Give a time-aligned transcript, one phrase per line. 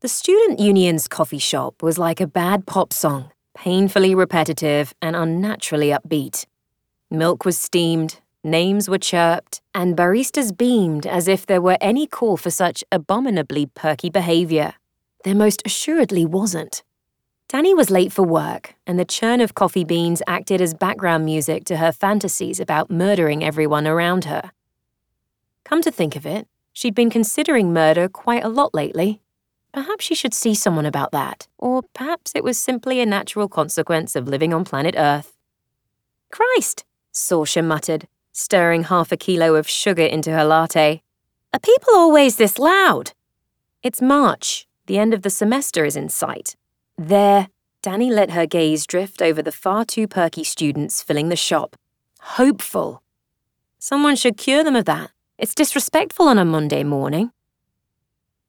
[0.00, 5.90] The student union's coffee shop was like a bad pop song, painfully repetitive and unnaturally
[5.90, 6.46] upbeat.
[7.10, 12.38] Milk was steamed, names were chirped, and baristas beamed as if there were any call
[12.38, 14.72] for such abominably perky behavior.
[15.24, 16.82] There most assuredly wasn't.
[17.50, 21.64] Dani was late for work, and the churn of coffee beans acted as background music
[21.66, 24.50] to her fantasies about murdering everyone around her.
[25.62, 29.20] Come to think of it, she'd been considering murder quite a lot lately.
[29.72, 34.16] Perhaps she should see someone about that, or perhaps it was simply a natural consequence
[34.16, 35.36] of living on planet Earth.
[36.30, 41.02] Christ, Sorsha muttered, stirring half a kilo of sugar into her latte.
[41.52, 43.12] Are people always this loud?
[43.82, 44.66] It's March.
[44.86, 46.56] The end of the semester is in sight.
[46.98, 47.48] There,
[47.82, 51.76] Dani let her gaze drift over the far too perky students filling the shop.
[52.20, 53.02] Hopeful.
[53.78, 55.10] Someone should cure them of that.
[55.38, 57.32] It's disrespectful on a Monday morning.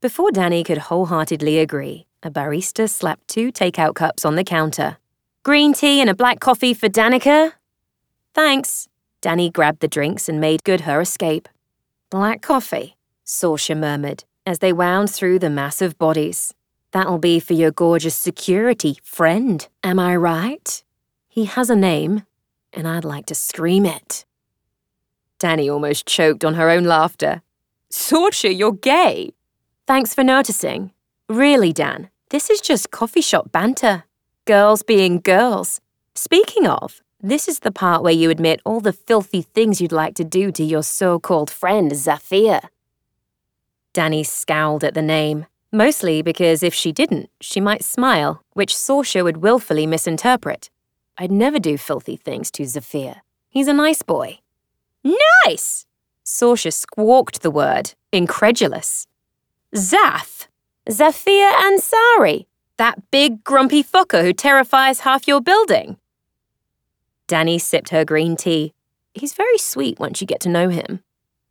[0.00, 4.96] Before Dani could wholeheartedly agree, a barista slapped two takeout cups on the counter.
[5.42, 7.52] Green tea and a black coffee for Danika?
[8.32, 8.88] Thanks.
[9.20, 11.50] Dani grabbed the drinks and made good her escape.
[12.08, 16.54] Black coffee, Sorsha murmured as they wound through the massive bodies.
[16.92, 20.82] That'll be for your gorgeous security friend, am I right?
[21.28, 22.24] He has a name,
[22.72, 24.24] and I'd like to scream it.
[25.38, 27.42] Dani almost choked on her own laughter.
[27.92, 29.34] Sorsha, you're gay.
[29.90, 30.92] Thanks for noticing.
[31.28, 34.04] Really, Dan, this is just coffee shop banter.
[34.44, 35.80] Girls being girls.
[36.14, 40.14] Speaking of, this is the part where you admit all the filthy things you'd like
[40.14, 42.60] to do to your so called friend, Zafir.
[43.92, 49.24] Dani scowled at the name, mostly because if she didn't, she might smile, which Sorsha
[49.24, 50.70] would willfully misinterpret.
[51.18, 53.22] I'd never do filthy things to Zafir.
[53.48, 54.38] He's a nice boy.
[55.44, 55.84] Nice!
[56.24, 59.08] Sorsha squawked the word, incredulous.
[59.74, 60.48] Zaf.
[60.90, 62.46] Zafir Ansari.
[62.76, 65.96] That big grumpy fucker who terrifies half your building.
[67.28, 68.74] Dani sipped her green tea.
[69.14, 71.04] He's very sweet once you get to know him.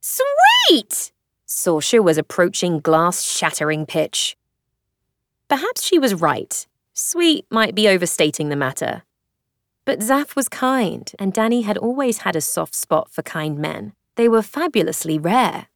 [0.00, 1.12] Sweet!
[1.46, 4.36] Sorsha was approaching glass shattering pitch.
[5.48, 6.66] Perhaps she was right.
[6.94, 9.02] Sweet might be overstating the matter.
[9.84, 13.92] But Zaf was kind, and Dani had always had a soft spot for kind men.
[14.14, 15.66] They were fabulously rare.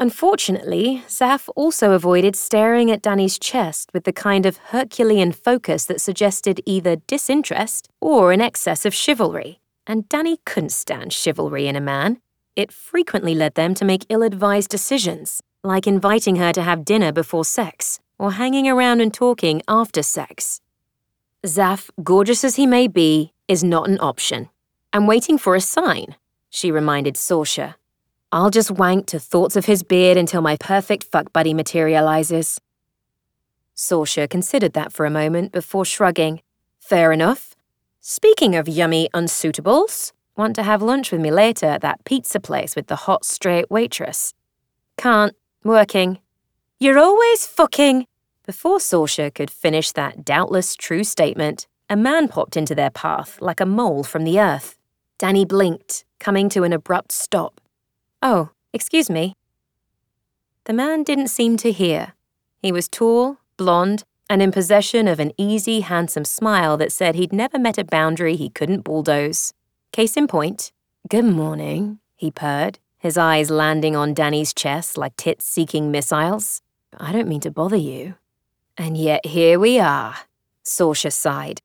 [0.00, 6.00] Unfortunately, Zaf also avoided staring at Dani's chest with the kind of Herculean focus that
[6.00, 9.60] suggested either disinterest or an excess of chivalry.
[9.86, 12.20] And Dani couldn't stand chivalry in a man.
[12.56, 17.12] It frequently led them to make ill advised decisions, like inviting her to have dinner
[17.12, 20.60] before sex or hanging around and talking after sex.
[21.46, 24.48] Zaf, gorgeous as he may be, is not an option.
[24.92, 26.16] I'm waiting for a sign,
[26.50, 27.74] she reminded Sorsha.
[28.34, 32.60] I'll just wank to thoughts of his beard until my perfect fuck buddy materializes.
[33.76, 36.40] Sorsha considered that for a moment before shrugging.
[36.80, 37.54] Fair enough.
[38.00, 42.74] Speaking of yummy unsuitables, want to have lunch with me later at that pizza place
[42.74, 44.34] with the hot, straight waitress?
[44.96, 45.36] Can't.
[45.62, 46.18] Working.
[46.80, 48.04] You're always fucking.
[48.44, 53.60] Before Sorsha could finish that doubtless true statement, a man popped into their path like
[53.60, 54.76] a mole from the earth.
[55.20, 57.60] Dani blinked, coming to an abrupt stop.
[58.26, 59.34] Oh, excuse me.
[60.64, 62.14] The man didn't seem to hear.
[62.62, 67.34] He was tall, blond, and in possession of an easy, handsome smile that said he'd
[67.34, 69.52] never met a boundary he couldn't bulldoze.
[69.92, 70.72] Case in point,
[71.06, 76.62] good morning, he purred, his eyes landing on Dani's chest like tits seeking missiles.
[76.96, 78.14] I don't mean to bother you.
[78.78, 80.16] And yet here we are,
[80.64, 81.60] Sorsha sighed.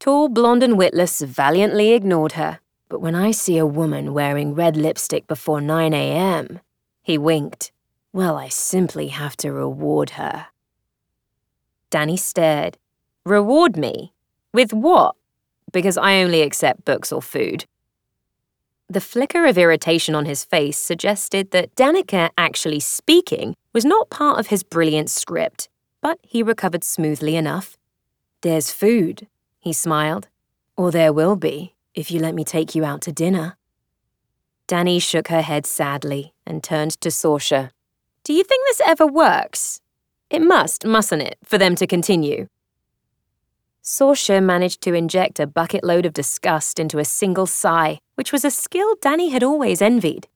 [0.00, 2.58] Tall, blonde, and witless valiantly ignored her.
[2.94, 6.60] But when I see a woman wearing red lipstick before 9 a.m.,
[7.02, 7.72] he winked.
[8.12, 10.46] Well, I simply have to reward her.
[11.90, 12.78] Dani stared.
[13.26, 14.12] Reward me?
[14.52, 15.16] With what?
[15.72, 17.64] Because I only accept books or food.
[18.88, 24.38] The flicker of irritation on his face suggested that Danika actually speaking was not part
[24.38, 25.68] of his brilliant script,
[26.00, 27.76] but he recovered smoothly enough.
[28.42, 29.26] There's food,
[29.58, 30.28] he smiled.
[30.76, 33.56] Or there will be if you let me take you out to dinner.
[34.68, 37.70] Dani shook her head sadly and turned to Sorsha.
[38.24, 39.80] Do you think this ever works?
[40.30, 42.48] It must, mustn't it, for them to continue?
[43.82, 48.44] Sorsha managed to inject a bucket load of disgust into a single sigh, which was
[48.44, 50.26] a skill Dani had always envied.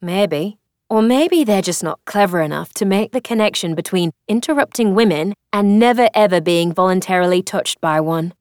[0.00, 0.58] Maybe.
[0.88, 5.80] Or maybe they're just not clever enough to make the connection between interrupting women and
[5.80, 8.32] never ever being voluntarily touched by one.